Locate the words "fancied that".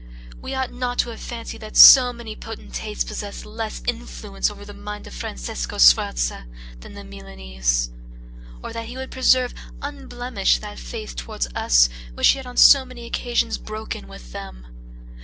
1.19-1.77